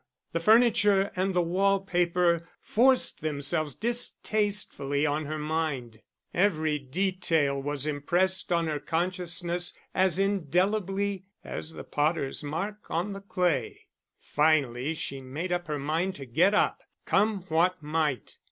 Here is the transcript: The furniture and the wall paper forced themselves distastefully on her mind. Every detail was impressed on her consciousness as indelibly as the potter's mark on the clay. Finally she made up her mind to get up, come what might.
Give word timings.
The 0.33 0.39
furniture 0.39 1.11
and 1.15 1.35
the 1.35 1.43
wall 1.43 1.79
paper 1.81 2.49
forced 2.59 3.21
themselves 3.21 3.75
distastefully 3.75 5.05
on 5.05 5.25
her 5.25 5.37
mind. 5.37 5.99
Every 6.33 6.79
detail 6.79 7.61
was 7.61 7.85
impressed 7.85 8.51
on 8.51 8.65
her 8.65 8.79
consciousness 8.79 9.75
as 9.93 10.17
indelibly 10.17 11.25
as 11.43 11.73
the 11.73 11.83
potter's 11.83 12.43
mark 12.43 12.89
on 12.89 13.13
the 13.13 13.21
clay. 13.21 13.81
Finally 14.19 14.95
she 14.95 15.21
made 15.21 15.51
up 15.51 15.67
her 15.67 15.77
mind 15.77 16.15
to 16.15 16.25
get 16.25 16.55
up, 16.55 16.79
come 17.05 17.43
what 17.49 17.83
might. 17.83 18.37